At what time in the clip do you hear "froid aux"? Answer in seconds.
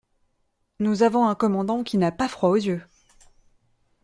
2.27-2.55